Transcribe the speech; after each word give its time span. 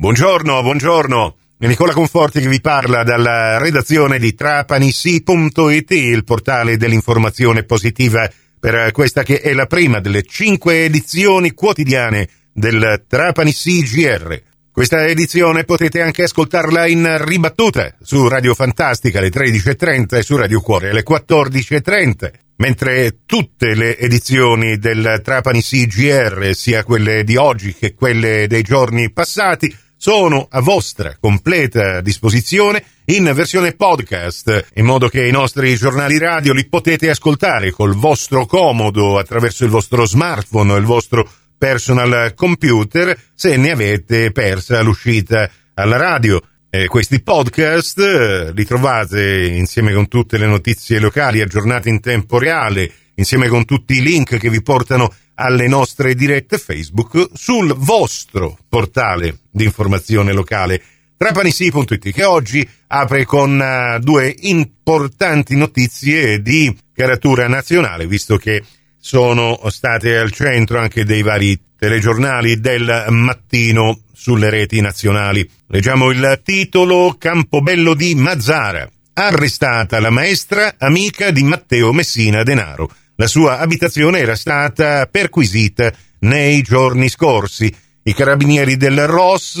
Buongiorno, 0.00 0.62
buongiorno. 0.62 1.36
Nicola 1.58 1.92
Conforti 1.92 2.40
che 2.40 2.48
vi 2.48 2.60
parla 2.60 3.02
dalla 3.02 3.58
redazione 3.58 4.20
di 4.20 4.32
trapanisi.it, 4.32 5.90
il 5.90 6.22
portale 6.22 6.76
dell'informazione 6.76 7.64
positiva 7.64 8.30
per 8.60 8.92
questa 8.92 9.24
che 9.24 9.40
è 9.40 9.52
la 9.54 9.66
prima 9.66 9.98
delle 9.98 10.22
cinque 10.22 10.84
edizioni 10.84 11.50
quotidiane 11.50 12.28
del 12.52 13.06
Trapani 13.08 13.52
CGR. 13.52 14.40
Questa 14.70 15.04
edizione 15.04 15.64
potete 15.64 16.00
anche 16.00 16.22
ascoltarla 16.22 16.86
in 16.86 17.16
ribattuta 17.24 17.92
su 18.00 18.28
Radio 18.28 18.54
Fantastica 18.54 19.18
alle 19.18 19.30
13.30 19.30 20.18
e 20.18 20.22
su 20.22 20.36
Radio 20.36 20.60
Cuore 20.60 20.90
alle 20.90 21.02
14.30, 21.02 22.30
mentre 22.58 23.22
tutte 23.26 23.74
le 23.74 23.98
edizioni 23.98 24.78
del 24.78 25.22
Trapani 25.24 25.60
CGR, 25.60 26.54
sia 26.54 26.84
quelle 26.84 27.24
di 27.24 27.34
oggi 27.34 27.74
che 27.74 27.94
quelle 27.94 28.46
dei 28.46 28.62
giorni 28.62 29.10
passati, 29.10 29.86
sono 30.00 30.46
a 30.48 30.60
vostra 30.60 31.16
completa 31.18 32.00
disposizione 32.00 32.82
in 33.06 33.30
versione 33.34 33.72
podcast, 33.72 34.68
in 34.74 34.84
modo 34.84 35.08
che 35.08 35.26
i 35.26 35.32
nostri 35.32 35.74
giornali 35.74 36.18
radio 36.18 36.52
li 36.52 36.66
potete 36.66 37.10
ascoltare 37.10 37.72
col 37.72 37.94
vostro 37.94 38.46
comodo 38.46 39.18
attraverso 39.18 39.64
il 39.64 39.70
vostro 39.70 40.06
smartphone 40.06 40.72
o 40.72 40.76
il 40.76 40.84
vostro 40.84 41.28
personal 41.58 42.32
computer 42.34 43.18
se 43.34 43.56
ne 43.56 43.72
avete 43.72 44.30
persa 44.30 44.82
l'uscita 44.82 45.50
alla 45.74 45.96
radio. 45.96 46.40
Eh, 46.70 46.86
questi 46.86 47.20
podcast 47.20 47.98
eh, 47.98 48.52
li 48.52 48.64
trovate 48.64 49.46
insieme 49.46 49.92
con 49.92 50.06
tutte 50.06 50.38
le 50.38 50.46
notizie 50.46 51.00
locali 51.00 51.40
aggiornate 51.40 51.88
in 51.88 52.00
tempo 52.00 52.38
reale, 52.38 52.88
insieme 53.14 53.48
con 53.48 53.64
tutti 53.64 53.94
i 53.94 54.02
link 54.02 54.36
che 54.36 54.50
vi 54.50 54.62
portano 54.62 55.12
alle 55.40 55.68
nostre 55.68 56.14
dirette 56.14 56.58
Facebook 56.58 57.30
sul 57.32 57.72
vostro 57.76 58.58
portale 58.68 59.38
di 59.50 59.64
informazione 59.64 60.32
locale 60.32 60.82
trapanisi.it 61.16 62.12
che 62.12 62.24
oggi 62.24 62.66
apre 62.88 63.24
con 63.24 63.58
uh, 63.58 63.98
due 63.98 64.34
importanti 64.40 65.56
notizie 65.56 66.40
di 66.40 66.74
caratura 66.92 67.48
nazionale 67.48 68.06
visto 68.06 68.36
che 68.36 68.62
sono 69.00 69.60
state 69.68 70.16
al 70.16 70.30
centro 70.30 70.78
anche 70.78 71.04
dei 71.04 71.22
vari 71.22 71.58
telegiornali 71.78 72.60
del 72.60 73.06
mattino 73.10 74.00
sulle 74.12 74.50
reti 74.50 74.80
nazionali. 74.80 75.48
Leggiamo 75.68 76.10
il 76.10 76.40
titolo 76.44 77.16
Campobello 77.18 77.94
di 77.94 78.14
Mazzara. 78.16 78.88
Arrestata 79.14 80.00
la 80.00 80.10
maestra 80.10 80.74
amica 80.78 81.30
di 81.30 81.44
Matteo 81.44 81.92
Messina 81.92 82.42
Denaro. 82.42 82.90
La 83.20 83.26
sua 83.26 83.58
abitazione 83.58 84.20
era 84.20 84.36
stata 84.36 85.08
perquisita 85.10 85.92
nei 86.20 86.62
giorni 86.62 87.08
scorsi. 87.08 87.74
I 88.04 88.14
carabinieri 88.14 88.76
del 88.76 89.08
ROS, 89.08 89.56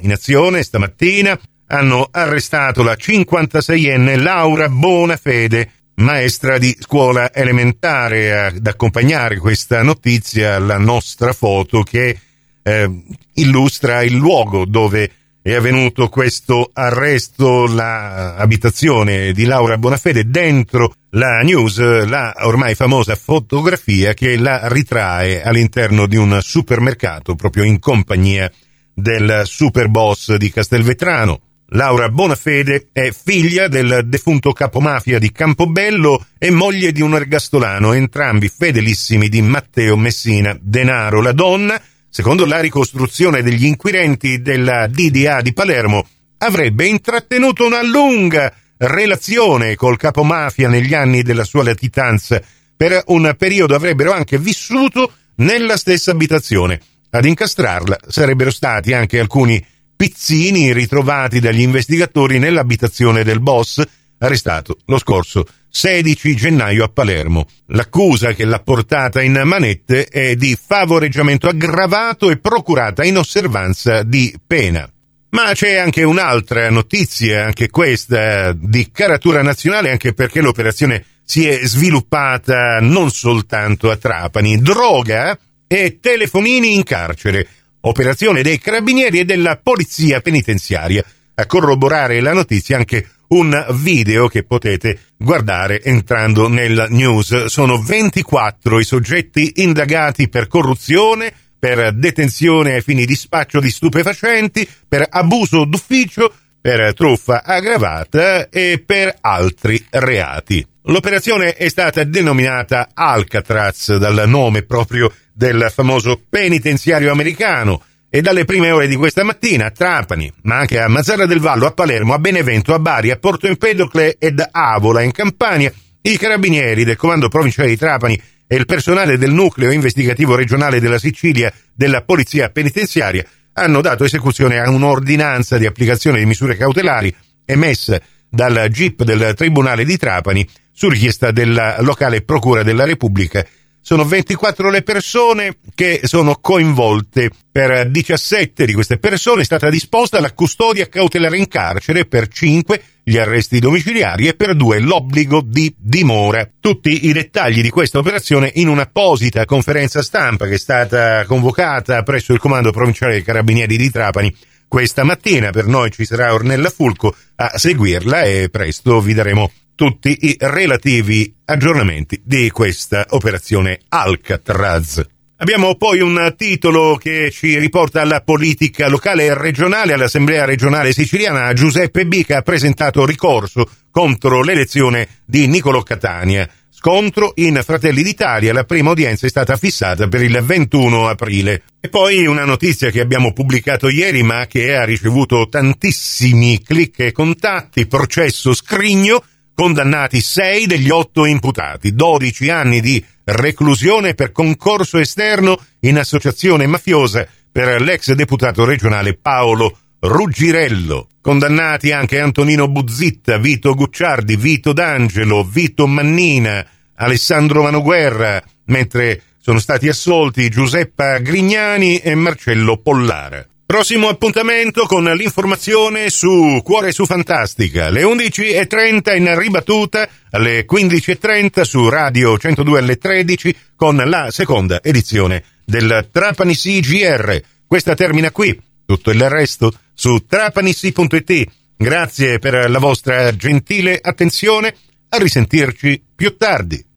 in 0.00 0.12
azione 0.12 0.62
stamattina, 0.62 1.38
hanno 1.68 2.06
arrestato 2.10 2.82
la 2.82 2.92
56enne 2.92 4.20
Laura 4.20 4.68
Bonafede, 4.68 5.70
maestra 5.94 6.58
di 6.58 6.76
scuola 6.78 7.32
elementare, 7.32 8.38
ad 8.38 8.66
accompagnare 8.66 9.38
questa 9.38 9.82
notizia 9.82 10.56
alla 10.56 10.76
nostra 10.76 11.32
foto 11.32 11.82
che 11.82 12.18
eh, 12.62 13.02
illustra 13.32 14.02
il 14.02 14.14
luogo 14.14 14.66
dove 14.66 15.10
è 15.42 15.54
avvenuto 15.54 16.08
questo 16.08 16.70
arresto, 16.72 17.66
l'abitazione 17.66 19.32
di 19.32 19.44
Laura 19.44 19.78
Bonafede 19.78 20.28
dentro 20.28 20.94
la 21.10 21.40
news, 21.40 21.78
la 22.06 22.34
ormai 22.40 22.74
famosa 22.74 23.16
fotografia 23.16 24.12
che 24.12 24.36
la 24.36 24.68
ritrae 24.68 25.42
all'interno 25.42 26.06
di 26.06 26.16
un 26.16 26.38
supermercato 26.42 27.34
proprio 27.36 27.64
in 27.64 27.78
compagnia 27.78 28.50
del 28.92 29.42
super 29.44 29.88
boss 29.88 30.34
di 30.34 30.50
Castelvetrano. 30.50 31.40
Laura 31.72 32.08
Bonafede 32.08 32.88
è 32.92 33.10
figlia 33.12 33.68
del 33.68 34.02
defunto 34.06 34.52
capomafia 34.52 35.20
di 35.20 35.30
Campobello 35.30 36.26
e 36.36 36.50
moglie 36.50 36.90
di 36.90 37.00
un 37.00 37.14
ergastolano, 37.14 37.92
entrambi 37.92 38.48
fedelissimi 38.48 39.28
di 39.28 39.40
Matteo 39.40 39.96
Messina 39.96 40.56
Denaro. 40.60 41.22
La 41.22 41.32
donna 41.32 41.80
secondo 42.10 42.44
la 42.44 42.60
ricostruzione 42.60 43.42
degli 43.42 43.64
inquirenti 43.64 44.42
della 44.42 44.86
DDA 44.88 45.40
di 45.40 45.52
Palermo, 45.52 46.06
avrebbe 46.38 46.86
intrattenuto 46.86 47.64
una 47.64 47.82
lunga 47.82 48.52
relazione 48.76 49.76
col 49.76 49.96
capomafia 49.96 50.68
negli 50.68 50.94
anni 50.94 51.22
della 51.22 51.44
sua 51.44 51.62
latitanza. 51.62 52.42
Per 52.76 53.04
un 53.06 53.34
periodo 53.38 53.74
avrebbero 53.74 54.12
anche 54.12 54.38
vissuto 54.38 55.12
nella 55.36 55.76
stessa 55.76 56.10
abitazione. 56.10 56.80
Ad 57.10 57.24
incastrarla 57.24 57.98
sarebbero 58.08 58.50
stati 58.50 58.92
anche 58.92 59.18
alcuni 59.18 59.64
pizzini 59.94 60.72
ritrovati 60.72 61.40
dagli 61.40 61.60
investigatori 61.60 62.38
nell'abitazione 62.38 63.22
del 63.22 63.40
boss, 63.40 63.82
arrestato 64.18 64.78
lo 64.86 64.98
scorso 64.98 65.46
16 65.70 66.34
gennaio 66.34 66.84
a 66.84 66.88
Palermo. 66.88 67.46
L'accusa 67.66 68.32
che 68.32 68.44
l'ha 68.44 68.58
portata 68.58 69.22
in 69.22 69.40
manette 69.44 70.06
è 70.06 70.34
di 70.34 70.56
favoreggiamento 70.60 71.48
aggravato 71.48 72.30
e 72.30 72.38
procurata 72.38 73.04
in 73.04 73.16
osservanza 73.16 74.02
di 74.02 74.34
pena. 74.46 74.90
Ma 75.30 75.52
c'è 75.52 75.76
anche 75.76 76.02
un'altra 76.02 76.68
notizia, 76.70 77.44
anche 77.44 77.70
questa 77.70 78.52
di 78.52 78.90
caratura 78.90 79.42
nazionale, 79.42 79.90
anche 79.90 80.12
perché 80.12 80.40
l'operazione 80.40 81.04
si 81.22 81.46
è 81.46 81.60
sviluppata 81.64 82.80
non 82.80 83.10
soltanto 83.10 83.90
a 83.90 83.96
Trapani. 83.96 84.58
Droga 84.58 85.38
e 85.68 85.98
telefonini 86.00 86.74
in 86.74 86.82
carcere. 86.82 87.46
Operazione 87.82 88.42
dei 88.42 88.58
carabinieri 88.58 89.20
e 89.20 89.24
della 89.24 89.56
polizia 89.56 90.20
penitenziaria. 90.20 91.04
A 91.34 91.46
corroborare 91.46 92.20
la 92.20 92.32
notizia 92.32 92.76
anche 92.76 93.06
un 93.30 93.66
video 93.82 94.28
che 94.28 94.44
potete 94.44 94.98
guardare 95.16 95.82
entrando 95.82 96.48
nel 96.48 96.86
news. 96.90 97.46
Sono 97.46 97.80
24 97.80 98.78
i 98.78 98.84
soggetti 98.84 99.52
indagati 99.56 100.28
per 100.28 100.46
corruzione, 100.46 101.32
per 101.58 101.92
detenzione 101.92 102.74
ai 102.74 102.82
fini 102.82 103.04
di 103.04 103.14
spaccio 103.14 103.60
di 103.60 103.70
stupefacenti, 103.70 104.66
per 104.88 105.06
abuso 105.08 105.64
d'ufficio, 105.64 106.32
per 106.60 106.92
truffa 106.94 107.42
aggravata 107.44 108.48
e 108.48 108.82
per 108.84 109.16
altri 109.20 109.84
reati. 109.90 110.66
L'operazione 110.84 111.54
è 111.54 111.68
stata 111.68 112.02
denominata 112.04 112.88
Alcatraz 112.94 113.96
dal 113.96 114.28
nome 114.28 114.62
proprio 114.62 115.12
del 115.32 115.70
famoso 115.72 116.20
penitenziario 116.28 117.12
americano 117.12 117.82
e 118.10 118.20
dalle 118.20 118.44
prime 118.44 118.72
ore 118.72 118.88
di 118.88 118.96
questa 118.96 119.22
mattina 119.22 119.66
a 119.66 119.70
Trapani, 119.70 120.30
ma 120.42 120.58
anche 120.58 120.80
a 120.80 120.88
Mazzara 120.88 121.26
del 121.26 121.38
Vallo, 121.38 121.66
a 121.66 121.70
Palermo, 121.70 122.12
a 122.12 122.18
Benevento, 122.18 122.74
a 122.74 122.80
Bari, 122.80 123.12
a 123.12 123.16
Porto 123.16 123.46
Empedocle 123.46 124.16
ed 124.18 124.44
Avola 124.50 125.02
in 125.02 125.12
Campania, 125.12 125.72
i 126.02 126.18
carabinieri 126.18 126.82
del 126.82 126.96
Comando 126.96 127.28
Provinciale 127.28 127.68
di 127.68 127.76
Trapani 127.76 128.20
e 128.48 128.56
il 128.56 128.66
personale 128.66 129.16
del 129.16 129.32
Nucleo 129.32 129.70
Investigativo 129.70 130.34
Regionale 130.34 130.80
della 130.80 130.98
Sicilia 130.98 131.52
della 131.72 132.02
Polizia 132.02 132.50
Penitenziaria 132.50 133.24
hanno 133.52 133.80
dato 133.80 134.02
esecuzione 134.02 134.58
a 134.58 134.68
un'ordinanza 134.70 135.56
di 135.56 135.66
applicazione 135.66 136.18
di 136.18 136.26
misure 136.26 136.56
cautelari 136.56 137.14
emessa 137.44 138.00
dal 138.28 138.66
GIP 138.70 139.04
del 139.04 139.34
Tribunale 139.34 139.84
di 139.84 139.96
Trapani 139.96 140.46
su 140.72 140.88
richiesta 140.88 141.30
della 141.30 141.80
locale 141.80 142.22
Procura 142.22 142.62
della 142.64 142.84
Repubblica 142.84 143.46
sono 143.80 144.04
24 144.04 144.70
le 144.70 144.82
persone 144.82 145.56
che 145.74 146.00
sono 146.04 146.36
coinvolte. 146.40 147.30
Per 147.50 147.88
17 147.90 148.64
di 148.66 148.72
queste 148.72 148.98
persone 148.98 149.42
è 149.42 149.44
stata 149.44 149.68
disposta 149.68 150.20
la 150.20 150.32
custodia 150.32 150.88
cautelare 150.88 151.36
in 151.36 151.48
carcere, 151.48 152.06
per 152.06 152.28
5 152.28 152.82
gli 153.02 153.16
arresti 153.16 153.58
domiciliari 153.58 154.28
e 154.28 154.34
per 154.34 154.54
2 154.54 154.78
l'obbligo 154.80 155.42
di 155.44 155.74
dimora. 155.76 156.48
Tutti 156.60 157.06
i 157.06 157.12
dettagli 157.12 157.60
di 157.60 157.70
questa 157.70 157.98
operazione 157.98 158.52
in 158.54 158.68
un'apposita 158.68 159.44
conferenza 159.46 160.02
stampa 160.02 160.46
che 160.46 160.54
è 160.54 160.58
stata 160.58 161.24
convocata 161.24 162.02
presso 162.02 162.32
il 162.32 162.38
Comando 162.38 162.70
Provinciale 162.70 163.14
dei 163.14 163.22
Carabinieri 163.22 163.76
di 163.76 163.90
Trapani 163.90 164.32
questa 164.68 165.02
mattina. 165.02 165.50
Per 165.50 165.66
noi 165.66 165.90
ci 165.90 166.04
sarà 166.04 166.32
Ornella 166.32 166.70
Fulco 166.70 167.12
a 167.36 167.58
seguirla 167.58 168.22
e 168.22 168.48
presto 168.50 169.00
vi 169.00 169.14
daremo 169.14 169.50
tutti 169.80 170.14
i 170.26 170.36
relativi 170.38 171.34
aggiornamenti 171.46 172.20
di 172.22 172.50
questa 172.50 173.06
operazione 173.08 173.80
Alcatraz. 173.88 175.02
Abbiamo 175.38 175.74
poi 175.76 176.00
un 176.00 176.34
titolo 176.36 176.96
che 176.96 177.30
ci 177.30 177.58
riporta 177.58 178.02
alla 178.02 178.20
politica 178.20 178.88
locale 178.88 179.24
e 179.24 179.32
regionale. 179.32 179.94
All'Assemblea 179.94 180.44
regionale 180.44 180.92
siciliana 180.92 181.50
Giuseppe 181.54 182.04
Bica 182.04 182.36
ha 182.36 182.42
presentato 182.42 183.06
ricorso 183.06 183.66
contro 183.90 184.42
l'elezione 184.42 185.08
di 185.24 185.46
Nicolo 185.46 185.80
Catania. 185.80 186.46
Scontro 186.68 187.32
in 187.36 187.58
Fratelli 187.64 188.02
d'Italia, 188.02 188.52
la 188.52 188.64
prima 188.64 188.90
udienza 188.90 189.24
è 189.24 189.30
stata 189.30 189.56
fissata 189.56 190.08
per 190.08 190.22
il 190.22 190.38
21 190.42 191.08
aprile. 191.08 191.62
E 191.80 191.88
poi 191.88 192.26
una 192.26 192.44
notizia 192.44 192.90
che 192.90 193.00
abbiamo 193.00 193.32
pubblicato 193.32 193.88
ieri 193.88 194.22
ma 194.22 194.46
che 194.46 194.74
ha 194.74 194.84
ricevuto 194.84 195.48
tantissimi 195.48 196.62
click 196.62 197.00
e 197.00 197.12
contatti, 197.12 197.86
processo 197.86 198.52
Scrigno, 198.52 199.24
condannati 199.60 200.22
sei 200.22 200.64
degli 200.64 200.88
otto 200.88 201.26
imputati, 201.26 201.94
12 201.94 202.48
anni 202.48 202.80
di 202.80 203.04
reclusione 203.24 204.14
per 204.14 204.32
concorso 204.32 204.96
esterno 204.96 205.60
in 205.80 205.98
associazione 205.98 206.66
mafiosa 206.66 207.28
per 207.52 207.82
l'ex 207.82 208.10
deputato 208.14 208.64
regionale 208.64 209.18
Paolo 209.18 209.76
Ruggirello. 209.98 211.08
Condannati 211.20 211.92
anche 211.92 212.20
Antonino 212.20 212.68
Buzzitta, 212.68 213.36
Vito 213.36 213.74
Gucciardi, 213.74 214.34
Vito 214.36 214.72
D'Angelo, 214.72 215.44
Vito 215.44 215.86
Mannina, 215.86 216.66
Alessandro 216.94 217.62
Manoguerra, 217.62 218.42
mentre 218.68 219.20
sono 219.42 219.58
stati 219.58 219.88
assolti 219.88 220.48
Giuseppa 220.48 221.18
Grignani 221.18 221.98
e 221.98 222.14
Marcello 222.14 222.78
Pollara. 222.78 223.46
Prossimo 223.70 224.08
appuntamento 224.08 224.84
con 224.84 225.04
l'informazione 225.04 226.10
su 226.10 226.60
Cuore 226.64 226.90
su 226.90 227.06
Fantastica, 227.06 227.86
alle 227.86 228.02
11.30 228.02 229.16
in 229.16 229.38
ribattuta, 229.38 230.08
alle 230.30 230.66
15.30 230.68 231.60
su 231.60 231.88
Radio 231.88 232.36
102 232.36 232.78
alle 232.80 232.98
13 232.98 233.56
con 233.76 233.94
la 233.94 234.32
seconda 234.32 234.82
edizione 234.82 235.44
del 235.64 236.08
Trapani 236.10 236.56
CGR. 236.56 237.40
Questa 237.64 237.94
termina 237.94 238.32
qui, 238.32 238.60
tutto 238.84 239.12
il 239.12 239.28
resto 239.28 239.72
su 239.94 240.24
trapanissi.it. 240.26 241.48
Grazie 241.76 242.40
per 242.40 242.68
la 242.68 242.78
vostra 242.80 243.36
gentile 243.36 244.00
attenzione, 244.02 244.74
a 245.10 245.16
risentirci 245.16 246.02
più 246.16 246.36
tardi. 246.36 246.89